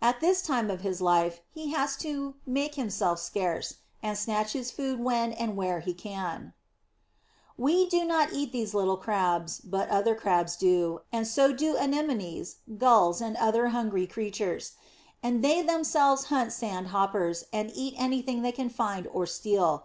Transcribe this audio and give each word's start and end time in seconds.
At 0.00 0.22
this 0.22 0.40
time 0.40 0.70
of 0.70 0.80
his 0.80 1.02
life 1.02 1.42
he 1.52 1.70
has 1.72 1.96
to 1.96 2.36
"make 2.46 2.76
himself 2.76 3.20
scarce," 3.20 3.74
and 4.02 4.16
snatch 4.16 4.54
his 4.54 4.70
food 4.70 4.98
when 5.00 5.34
and 5.34 5.54
where 5.54 5.80
he 5.80 5.92
can. 5.92 6.54
[Illustration: 7.58 7.58
PURSE 7.58 7.58
CRAB.] 7.58 7.58
We 7.58 7.88
do 7.90 8.04
not 8.06 8.32
eat 8.32 8.52
these 8.52 8.72
little 8.72 8.96
Crabs, 8.96 9.60
but 9.60 9.90
other 9.90 10.14
Crabs 10.14 10.56
do, 10.56 11.00
and 11.12 11.28
so 11.28 11.52
do 11.52 11.76
anemones, 11.76 12.56
gulls, 12.78 13.20
and 13.20 13.36
other 13.36 13.68
hungry 13.68 14.06
creatures; 14.06 14.72
and 15.22 15.44
they 15.44 15.60
themselves 15.60 16.24
hunt 16.32 16.54
sand 16.54 16.86
hoppers, 16.86 17.44
and 17.52 17.70
eat 17.74 17.92
anything 17.98 18.40
they 18.40 18.52
can 18.52 18.70
find 18.70 19.06
or 19.08 19.26
steal. 19.26 19.84